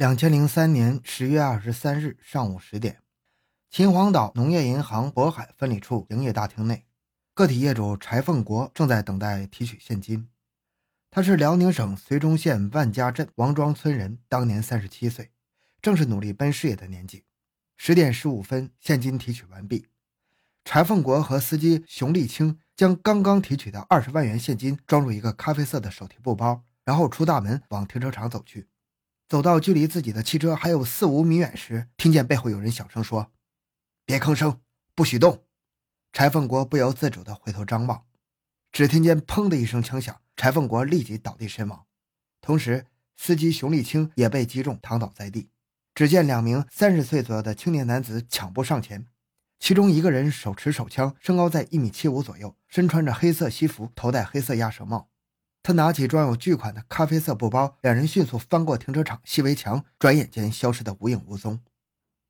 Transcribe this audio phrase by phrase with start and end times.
[0.00, 3.02] 两千零三年十月二十三日上午十点，
[3.68, 6.86] 秦皇岛农业银行渤海分理处营业大厅内，
[7.34, 10.26] 个体业主柴凤国正在等待提取现金。
[11.10, 15.32] 他是辽宁省绥中县万家镇王庄村人，当年三十七岁，
[15.82, 17.24] 正是努力奔事业的年纪。
[17.76, 19.88] 十点十五分，现金提取完毕。
[20.64, 28.66] 柴凤国和司机熊立清将刚刚提取的二十万元现金装入一个咖啡色的手提布包，然后出大门往停车场走去。
[29.30, 33.30] 走到距离自己的汽车还有四五米远时，听见背后有人小声说
[34.04, 34.60] ：“别吭声，
[34.96, 35.44] 不许动。”
[36.12, 38.02] 柴凤国不由自主地回头张望，
[38.72, 41.86] 只听见“砰”的一声枪响，柴凤国立即倒地身亡。
[42.40, 42.86] 同时，
[43.16, 45.50] 司机熊立清也被击中，躺倒在地。
[45.94, 49.06] 只见两名三十岁左右的青年男子抢步上前，
[49.60, 55.09] 其中一个人手持手枪，身高在一米七五左右，身穿着黑色西服，头戴黑色鸭舌帽。
[55.62, 61.60] 他拿起装有巨款的咖啡色布包，两人迅速翻过停车场细围墙，转眼间消失得无影无踪。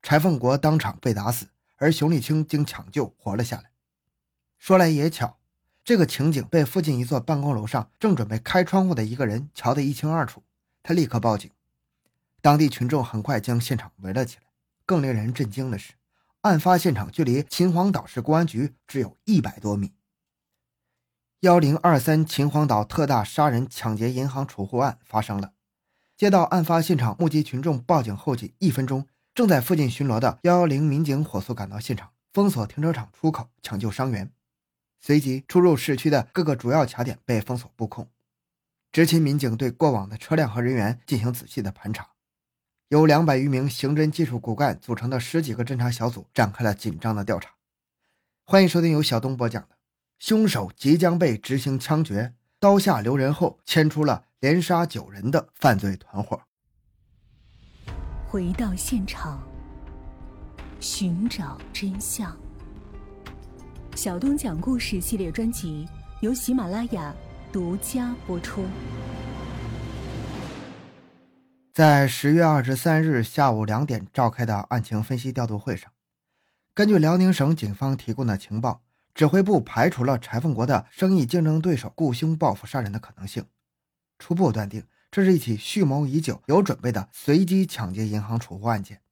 [0.03, 3.70] 柴凤国当场被打死，而熊立清经抢救活了下来。
[4.58, 5.39] 说来也巧，
[5.84, 10.42] 这个情景被附近一座办公楼上正准备开窗户的一个人瞧得一清二楚。
[10.83, 11.51] 他立刻报警，
[12.41, 14.42] 当地群众很快将现场围了起来。
[14.84, 15.92] 更令人震惊的是，
[16.41, 19.92] 案发现场距离秦皇岛市公安局只有一百多米。
[21.41, 25.55] 幺零二三秦皇岛特大杀人抢劫银行储户案发生了。
[26.14, 34.30] 接到案发现场目击群众报警后，仅一分钟，正在附近巡逻的幺幺零民警火速赶到现场，封锁停车场出口，抢救伤员。
[35.00, 38.06] 随即，出入市区的各个主要卡点被封锁布控。
[38.92, 42.11] 执勤民警对过往的车辆和人员进行仔细的盘查，
[42.88, 47.52] 由两百余名刑侦技术骨干组成的十几个侦查小组展开了紧张的调查。
[48.44, 49.80] 欢迎收听由小东播讲的。
[50.21, 56.39] 凶手即将被执行枪决，刀下留人后，牵出了连杀九人的犯罪团伙。
[58.29, 59.43] 回到现场，
[60.79, 62.37] 寻找真相。
[63.97, 65.89] 小东讲故事系列专辑
[66.20, 67.14] 由喜马拉雅
[67.51, 68.67] 独家播出。
[71.73, 75.91] 在十月二十三日下午两点召开的案情分析调度会上，
[76.75, 78.83] 根据辽宁省警方提供的情报。
[79.20, 83.45] 指挥部排除了柴凤国的生意竞争对手雇凶报复杀人的可能性，
[84.19, 89.03] 初步断定这是一起蓄谋已久、有准备的随机抢劫银行储户案件。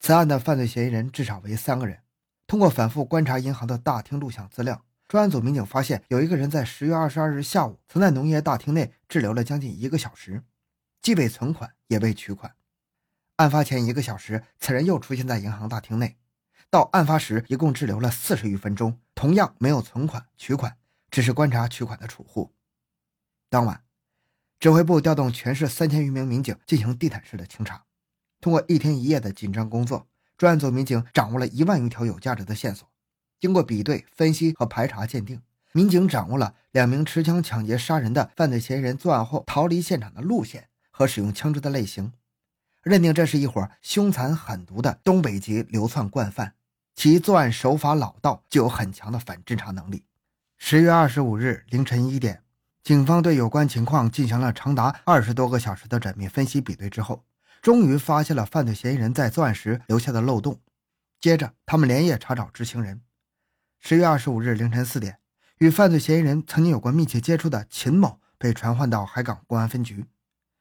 [0.00, 1.98] 此案的犯罪嫌疑人至少为三个人。
[2.46, 10.44] 通过反复观察银行的大厅录像资料，专案组民警发现有一个人在十月二十二日下午曾在农业大厅内滞留了将近一个小时，
[11.02, 12.54] 既未存款也未取款。
[13.36, 16.16] 案发前一个小时，此人又出现在银行大厅内。
[16.70, 20.76] 到案发时，一共滞留了四十余分钟，同样没有存款取款，
[21.10, 22.52] 只是观察取款的储户。
[23.48, 23.82] 当晚，
[24.58, 27.84] 指挥部调动全市三千余名民警进行地毯式的清查。
[28.40, 30.06] 通过一天一夜的紧张工作，
[30.36, 32.86] 专案组民警掌握了一万余条有价值的线索。
[33.40, 35.40] 经过比对、分析和排查鉴定，
[35.72, 42.12] 民警掌握了两名持枪抢劫杀人的犯罪嫌疑人作案后逃离现场的路线和使用枪支的类型。
[42.86, 46.54] 认定这是一伙凶残狠毒的东北籍流窜惯犯，
[46.94, 50.04] 其作案手法老道，具有很强的反侦查能力。
[50.56, 52.44] 十月二十五日凌晨一点，
[52.84, 57.24] 警方对有关情况进行了长达二十多个小时的缜密分析比对之后，
[57.60, 60.60] 终于发现了犯罪嫌疑人在作案时留下的漏洞。
[61.20, 63.00] 接着，他们连夜查找知情人。
[63.80, 65.18] 十月二十五日凌晨四点，
[65.58, 70.04] 与犯罪嫌疑人曾经有过密切接触的秦某被传唤到海港公安分局。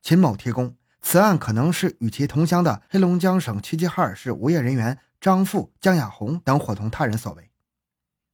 [0.01, 0.75] 秦某提供。
[1.07, 7.51] 此案可能是与其同乡的黑龙江省齐齐哈尔市无业人员张富、江亚红等伙同他人所为。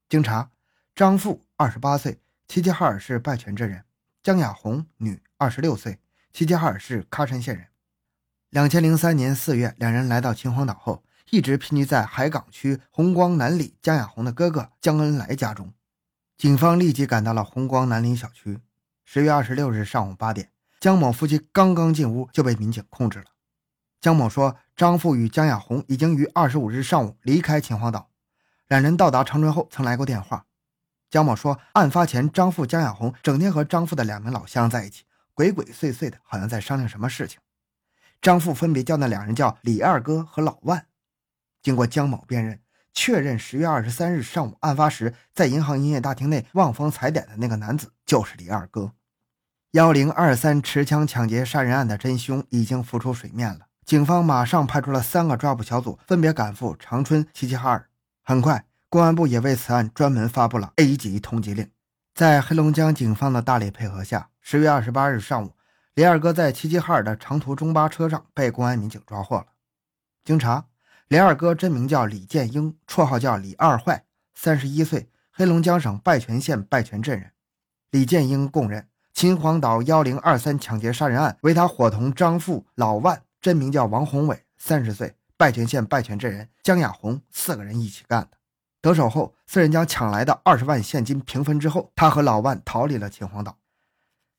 [0.07, 0.51] 经查，
[0.95, 3.81] 张富二十八岁，齐齐哈尔市拜泉镇人；
[4.23, 5.99] 江亚红女，二十六岁，
[6.31, 7.67] 齐齐哈尔市喀山县人。
[8.49, 15.73] 两千零三年四月，两人来到秦皇岛后，一直僻居在海港区红光南里江亚红的哥哥江恩来家中。
[16.37, 18.61] 警方立即赶到了红光南里小区。
[19.03, 20.51] 十月二十六日上午八点。
[20.81, 23.25] 江某夫妻刚刚进屋就被民警控制了。
[24.01, 28.09] 江某说，张富与江亚红已经于二十五日上午离开秦皇岛，
[28.67, 30.47] 两人到达长春后曾来过电话。
[31.11, 35.03] 江某说，案发前张富、江亚红整天和张富的两名老乡在一起，
[35.35, 37.39] 鬼鬼祟祟的，好像在商量什么事情。
[38.19, 40.87] 张富分别叫那两人叫李二哥和老万。
[41.61, 42.59] 经过江某辨认，
[42.91, 48.93] 确认十月二十三日上午案发时在银行营业大厅内望风踩点的那个男子就是李二哥。
[49.71, 57.87] 幺零二三持枪抢劫杀人案的真凶已经浮出水面了，警方马上派出了三个抓捕小组，分别赶赴长春、齐齐哈尔。
[58.21, 61.71] 很快，公安部也为此案专门发布了 A 级通缉令。
[62.13, 65.53] 在黑龙江警方的大力配合下，十月二十八日上午，
[65.93, 69.45] 李二哥在齐齐哈尔的长途中巴车上被公安民警抓获了。
[70.25, 70.65] 经查，
[71.07, 74.03] 李二哥真名叫李建英，绰号叫李二坏，
[74.35, 77.31] 三十一岁，黑龙江省拜泉县拜泉镇人。
[77.89, 88.37] 李建英供认，秦皇岛幺零二三抢劫杀人案为他伙同张富、老万（真名叫王宏伟，三十岁，拜泉县拜泉镇人）江亚红四个人一起干的。
[88.81, 93.57] 得手后，四人将抢来的二十万现金平分之后，他和老万逃离了秦皇岛。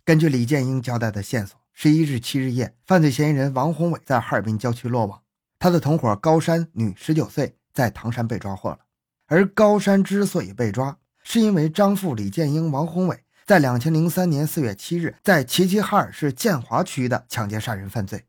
[0.05, 5.21] 根据李建英交代的线索，十一日七日夜，犯罪嫌疑人王宏伟在哈尔滨郊区落网，
[5.61, 8.79] 他的同伙高山（女，十九岁）在唐山被抓获了。
[9.27, 13.23] 而高山之所以被抓，是因为张富、李建英、王宏伟。
[13.45, 18.25] 在两千零三年四月七日，在齐齐哈尔市建华区的抢劫杀人犯罪。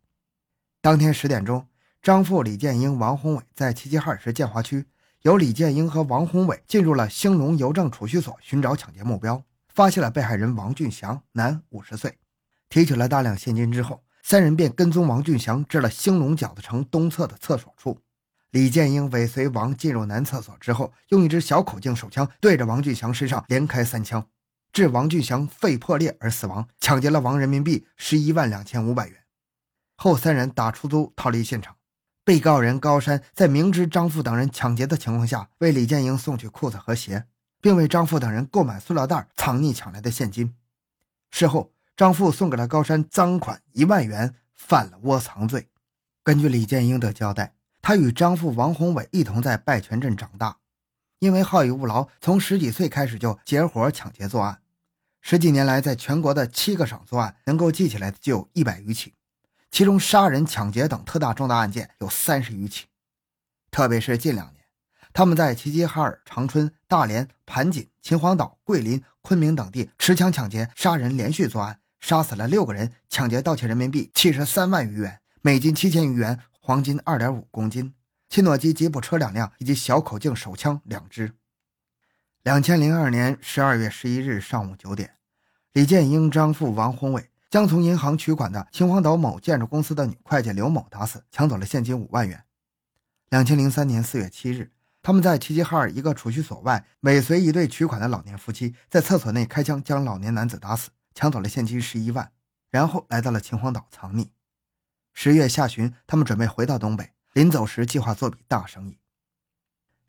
[0.81, 1.68] 当天十点钟，
[2.01, 4.88] 张富、李建英、王宏伟在齐齐哈尔市建华区，
[5.21, 12.18] 由李建英和王宏伟进入了兴隆邮政储蓄所寻找抢劫目标，发现了被害人王俊祥，男，五十岁，
[12.68, 18.00] 提取了大量现金之后，三人便跟踪王俊祥至了兴隆饺子城东侧的厕所处。
[18.50, 24.27] 李建英尾随王进入男厕所之后，用一支小口径手枪对着王俊祥身上连开三枪。
[24.73, 29.23] 致王俊祥肺破裂而死亡，抢劫了王人民币十一万两千五百元。
[29.95, 31.75] 后三人打出租逃离现场。
[32.25, 37.25] 被告人高山在明知张富等人抢劫的情况下，为李建英送去裤子和鞋，
[37.61, 40.55] 并为张富等人购买塑料袋藏匿抢来的现金。
[41.29, 45.69] 事后，张富送给了高山赃款一万元，犯了窝藏罪。
[46.23, 50.57] 根据李建英的交代，他与张富、王宏伟一同在拜泉镇长大，
[51.19, 54.61] 因为好逸恶劳，从十几岁开始就结伙抢劫作案。
[55.25, 59.13] 十几年来，在全国的七个省作案，能够记起来的就有一百余起，
[59.71, 62.87] 其中杀人、抢劫等特大重大案件有三十余起。
[63.71, 64.65] 特别是近两年，
[65.13, 77.93] 他们在齐齐哈尔、长春、大连、盘锦、秦皇岛、桂林、昆明等地持枪抢劫、杀人，连续作案，杀死了六个人，抢劫盗窃人民币七十三万余元、美金七千余元、黄金二点五公斤、
[78.29, 81.33] 切诺基吉普车两辆以及小口径手枪两支。
[82.44, 85.16] 两千零二年十二月十一日上午九点，
[85.72, 92.44] 李建英、张富、王宏伟将从银行取款的秦皇岛某建筑公司的女会计刘某打死，抢走了现金五万元。
[93.30, 102.30] 两千零三年四月七日，他们在齐齐哈尔一个储蓄所外尾随一对取款的老年夫妻，在厕所内开枪将老年男子打死，抢走了现金十一万，
[102.69, 104.28] 然后来到了秦皇岛藏匿。
[105.13, 108.98] 十月下旬，他们准备回到东北，临走时计划做笔大生意。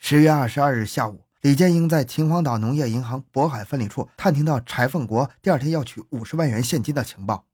[0.01, 1.21] 十月二十二日下午。
[1.44, 7.44] 李建英在秦皇岛农业银行渤海分理处探听到柴凤国第二天要取五十万元现金的情报。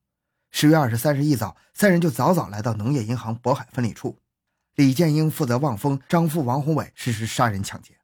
[0.53, 4.21] 十月二十三日一早，三人就早早来到农业银行渤海分理处。
[4.77, 7.95] 李建英负责望风，张富、王宏伟实施杀人抢劫。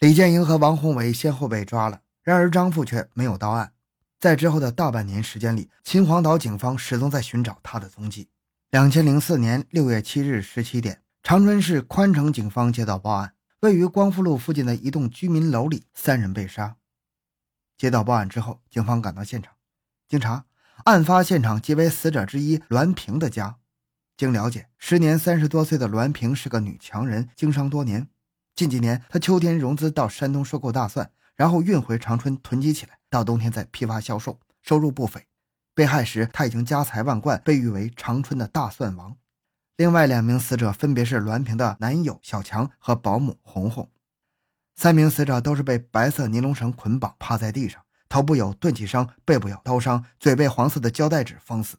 [0.00, 3.74] 李建英和王宏伟先后被抓了，然而张富却没有到案。
[4.18, 8.28] 在之后的大半年时间里，秦皇岛警方始终在寻找他的踪迹。
[8.70, 13.34] 两千零四年六月七日十七点，长春市宽城警方接到报案。
[13.66, 16.76] 位于光复路附近的一栋居民楼里，三人被杀。
[17.76, 19.54] 接到报案之后，警方赶到现场。
[20.06, 20.44] 经查，
[20.84, 23.56] 案发现场即为死者之一栾平的家。
[24.16, 28.08] 经了解，时年三十多岁的栾平是个女强人，经商多年。
[28.54, 35.26] 近几年，她秋天融资到山东收购大蒜，然后运回长春囤积起来，到冬天再批发销售，收入不菲。
[35.74, 39.16] 被害时，她已经家财万贯，被誉为长春的大蒜王。
[39.76, 43.90] 另外两名死者分别是栾平的男友小强和保姆红红，
[44.74, 51.76] 三名死者都是被白色尼龙绳捆绑趴在地上，头部有钝器伤，背部有刀伤，嘴被黄色的胶带纸封死。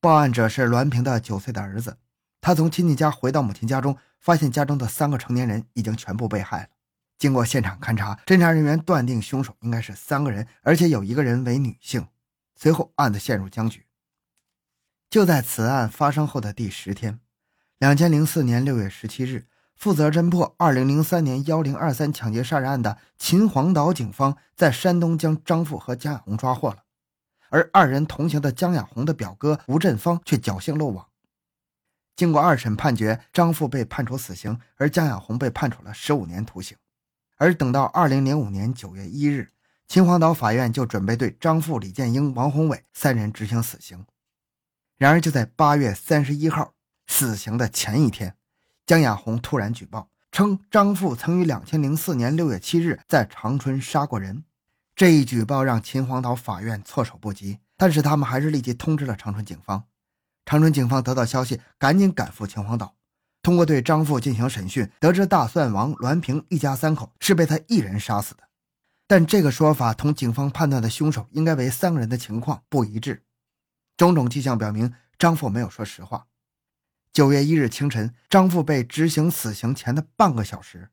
[0.00, 1.96] 报案者是栾平的九岁的儿子，
[2.40, 6.68] 他从亲戚家回到母亲家中，发现家中的三个成年人已经全部被害了。
[7.16, 12.04] 经过现场勘查，侦查人员断定凶手应该是三个人，而且有一个人为女性。
[12.56, 13.86] 随后案子陷入僵局。
[15.14, 17.20] 就在此案发生后的第十天，
[17.78, 26.78] 两千零四年六月十七日，负责侦破二零零三年幺零二三抢劫杀人案的秦皇岛警方在山东将张富和江亚红抓获了，
[27.48, 31.06] 而二人同行的江亚红的表哥吴振芳却侥幸落网。
[32.16, 36.76] 经过二审判决，张富被判处死刑，而江亚红被判处了十五年徒刑。
[37.36, 39.52] 而等到二零零五年九月一日，
[39.86, 44.04] 秦皇岛法院就准备对张富、李建英、王宏伟三人执行死刑。
[44.96, 46.72] 然而，就在八月三十一号
[47.06, 48.36] 死刑的前一天，
[48.86, 54.44] 江亚红突然举报称，张富曾于两千零四年六月七日在长春杀过人。
[54.94, 59.84] 这一举报让秦皇岛法院措手不及，但是他们还是立即通知了长春警方。
[60.44, 62.94] 长春警方得到消息，赶紧赶赴秦皇岛，
[63.42, 68.44] 通过对张富进行审讯，得知大蒜王栾平一家三口是被他一人杀死的。
[69.08, 73.23] 但这个说法同警方判断的凶手应该为三个人的情况不一致。
[73.96, 76.26] 种种迹象表明张富没有说实话。
[77.12, 80.90] 九月一日清晨，张富被执行死刑前的半个小时，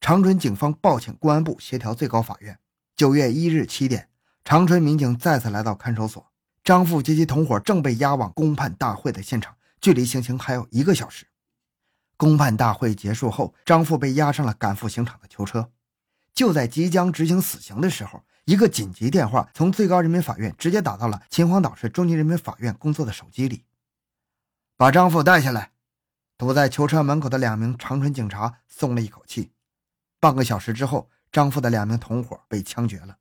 [0.00, 2.58] 长春警方报请公安部协调最高法院。
[2.96, 4.08] 九月一日七点，
[4.44, 6.30] 长春民警再次来到看守所，
[6.62, 11.26] 张富及其同伙正被押往公判大会的现场，距离行刑还有一个小时。
[12.16, 15.72] 公判大会结束后，张富被押上了赶赴刑场的囚车。
[16.32, 23.64] 就在即将执行死刑的时候，一个紧急电话从最高人民法院直接打到了秦皇岛市中级人民法院工作的手机里。
[24.76, 25.70] 把张富带下来。
[26.36, 29.52] 堵在囚车门口的两名长春警察松了一口气。
[30.18, 33.18] 半个小时之后，张富的两名同伙被枪决了。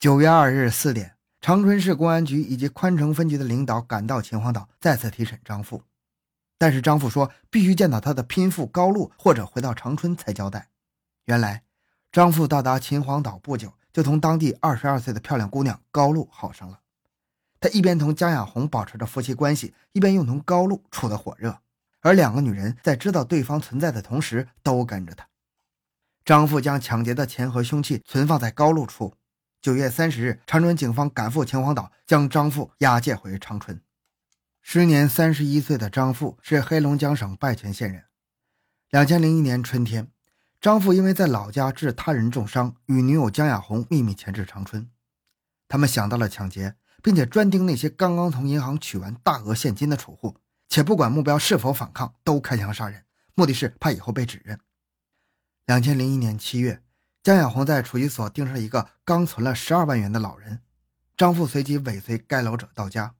[0.00, 5.84] 九月二日四点，长春市公安局以及宽城分局的领导赶到秦皇岛，再次提审张富。
[6.58, 10.68] 但是张富说必须见到他的拼父高露，或者回到长春才交代。
[11.26, 11.62] 原来，
[12.10, 16.80] 张富到达秦皇岛不久，就同当地二十二岁的漂亮姑娘高露好上了。
[17.60, 21.58] 他一边同江亚红保持着夫妻关系，一边又同高露处得火热。
[22.00, 25.28] 而两个女人在知道对方存在的同时，都跟着他。
[26.24, 29.14] 张富将抢劫的钱和凶器存放在高露处。
[29.60, 33.80] 九月三十日，长春警方赶赴秦皇岛，将张富押解回长春。
[34.60, 38.04] 时年三十一岁的张富是黑龙江省拜泉县人。
[38.90, 40.11] 两千零一年春天，
[40.62, 44.88] 张富因为在老家致他人重伤，与女友江亚红秘密潜至长春。
[45.66, 50.36] 他们想到了抢劫，并且专盯那些刚刚从银行取完大额现金的储户，
[50.68, 53.04] 且不管目标是否反抗，都开枪杀人，
[53.34, 54.56] 目的是怕以后被指认。
[55.66, 56.80] 两千零一年七月，
[57.24, 60.60] 江亚红在储蓄所盯上一个刚存了十二万元的老人，
[61.16, 63.16] 张富随即尾随该老者到家。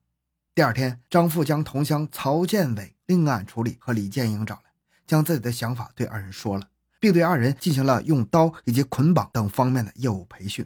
[0.55, 4.71] 第二天，张富将同乡曹建伟、另案处理和李建英找来，
[5.05, 6.69] 将自己的想法对二人说了，
[7.03, 10.65] 并对二人进行了用刀以及捆绑等方面的业务培训。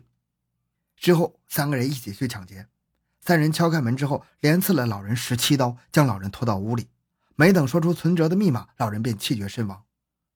[0.95, 2.67] 之后，三个人一起去抢劫。
[3.19, 6.89] 三人敲开门之后，连刺了老人十七刀，将老人拖到屋里。
[7.35, 9.83] 没等说出存折的密码，老人便气绝身亡。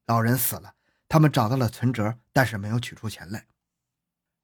[0.07, 0.73] 老人死了，
[1.07, 3.45] 他们找到了存折，但是没有取出钱来。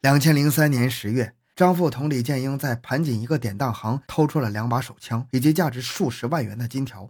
[0.01, 1.33] 两千零三年十月。
[1.55, 7.09] 张富同李建英在盘锦一个典当行偷出了两把手枪以及价值数十万元的金条。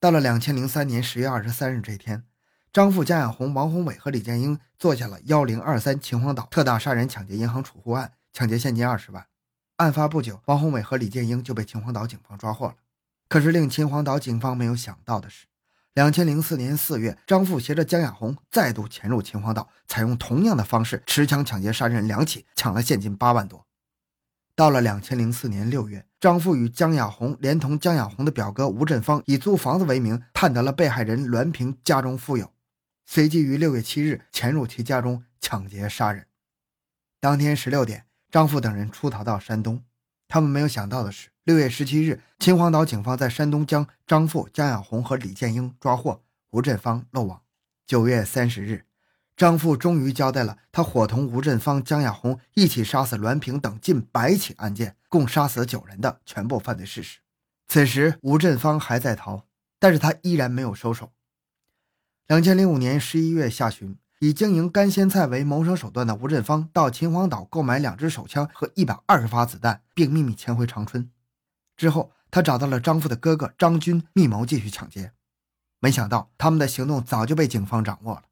[0.00, 2.24] 到了两千零三年十月二十三日这天，
[2.72, 9.26] 张富、江亚红、王宏伟和李建英做下了幺零二三秦皇岛特大杀人抢劫银行储户案，抢劫现金二十万。
[9.76, 12.76] 案发不久，王宏伟和李建英就被秦皇岛警方抓获了。
[13.28, 15.44] 可是令秦皇岛警方没有想到的是。
[15.92, 23.66] 两千零四年四月，张富携着江亚红再度潜入秦皇岛，采用同样的方式持枪抢劫杀人两起，抢了现金八万多。
[24.56, 32.50] 到了两千零四年六月，张富与江亚红连同江亚红的表哥吴振芳以租房子为名，探得了被害人栾平家中富有，
[33.14, 36.28] 随即于六月七日潜入其家中抢劫杀人。
[37.20, 39.84] 当天十六点，张富等人出逃到山东。
[40.28, 47.42] 他们没有想到的是，六月十七日，秦皇岛警方在山东将张富、江亚红和李建英抓获，吴振芳漏网。
[47.86, 48.86] 九月三十日，
[49.36, 57.18] 张富终于交代了他伙同吴振芳、江亚红一起杀死栾平等近百起案件，共杀死九人的全部犯罪事实。
[57.68, 59.44] 此时，吴振芳还在逃，
[59.78, 61.12] 但是他依然没有收手。
[62.28, 63.96] 两千零五年十一月下旬。
[64.20, 71.10] 以经营干鲜菜为谋生手段的吴振芳到秦皇岛购买两支手枪和一百二十发子弹，并秘密潜回长春。
[71.76, 75.10] 之后，他找到了张富的哥哥张军，密谋继续抢劫。
[75.80, 78.22] 没想到，他们的行动早就被警方掌握了。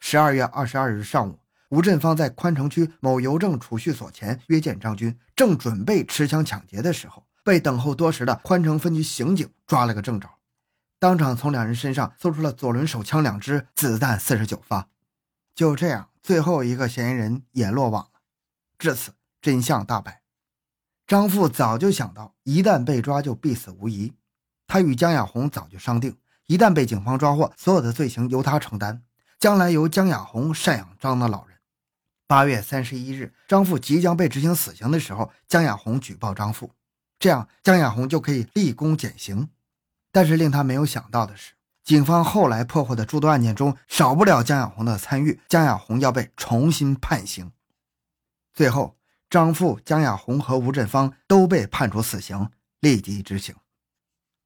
[0.00, 1.38] 十二月二十二日上午，
[1.68, 10.28] 吴振芳在宽城区某邮政储蓄所前约见张军，正准备持枪抢劫的时候，被等候多时的宽城分局刑警抓了个正着，
[10.98, 14.88] 当场从两人身上搜出了左轮手枪两支，子弹四十九发。
[15.54, 18.20] 就这样，最后一个嫌疑人也落网了。
[18.78, 20.22] 至此，真相大白。
[21.06, 24.14] 张富早就想到，一旦被抓就必死无疑。
[24.66, 29.02] 他与江亚红早就商定，一旦被警方抓获，所有的罪行由他承担，
[29.38, 31.58] 将来由江亚红赡养张的老人。
[32.26, 36.72] 八月三十一日，张富即将被执行死刑的时候，江亚红举报张富，
[37.18, 39.48] 这样江亚红就可以立功减刑。
[40.16, 41.52] 但是令他没有想到的是。
[41.84, 45.38] 警方后来破获的诸多案件中，少不了江亚红的参与。
[45.46, 47.52] 江亚红要被重新判刑。
[48.54, 48.96] 最后，
[49.28, 52.48] 张富、江亚红和吴振芳都被判处死刑，
[52.80, 53.54] 立即执行。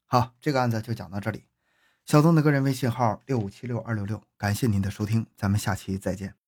[0.06, 1.44] 好，这个案子就讲到这里。
[2.04, 6.39] 小东的个人微信号六五七六二六六，感谢您的收听，咱们下期再见。